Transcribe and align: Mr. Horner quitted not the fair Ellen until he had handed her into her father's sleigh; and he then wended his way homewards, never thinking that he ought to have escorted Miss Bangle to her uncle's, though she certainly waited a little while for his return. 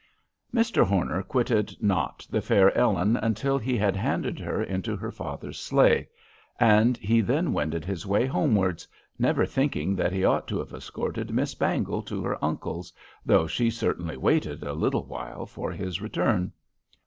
Mr. 0.51 0.83
Horner 0.83 1.21
quitted 1.21 1.75
not 1.79 2.25
the 2.27 2.41
fair 2.41 2.75
Ellen 2.75 3.17
until 3.17 3.59
he 3.59 3.77
had 3.77 3.95
handed 3.95 4.39
her 4.39 4.63
into 4.63 4.95
her 4.95 5.11
father's 5.11 5.59
sleigh; 5.59 6.07
and 6.59 6.97
he 6.97 7.21
then 7.21 7.53
wended 7.53 7.85
his 7.85 8.03
way 8.03 8.25
homewards, 8.25 8.87
never 9.19 9.45
thinking 9.45 9.95
that 9.97 10.11
he 10.11 10.25
ought 10.25 10.47
to 10.47 10.57
have 10.57 10.73
escorted 10.73 11.31
Miss 11.31 11.53
Bangle 11.53 12.01
to 12.01 12.23
her 12.23 12.43
uncle's, 12.43 12.91
though 13.27 13.45
she 13.45 13.69
certainly 13.69 14.17
waited 14.17 14.63
a 14.63 14.73
little 14.73 15.05
while 15.05 15.45
for 15.45 15.71
his 15.71 16.01
return. 16.01 16.51